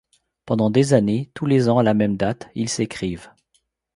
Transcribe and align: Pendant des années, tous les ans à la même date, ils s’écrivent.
Pendant 0.47 0.71
des 0.71 0.95
années, 0.95 1.29
tous 1.35 1.45
les 1.45 1.69
ans 1.69 1.77
à 1.77 1.83
la 1.83 1.93
même 1.93 2.17
date, 2.17 2.49
ils 2.55 2.69
s’écrivent. 2.69 3.29